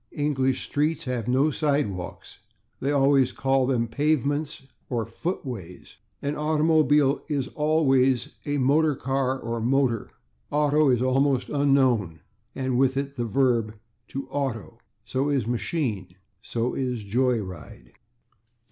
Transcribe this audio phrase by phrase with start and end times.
[0.17, 2.39] English streets have no /sidewalks/;
[2.79, 5.97] they always call them /pavements/ or /footways/.
[6.23, 10.07] An automobile is always a /motor car/ or /motor/.
[10.51, 12.21] /Auto/ is almost unknown,
[12.55, 13.75] and with it the verb
[14.09, 14.79] /to auto/.
[15.05, 16.15] So is /machine/.
[16.41, 17.93] So is /joy ride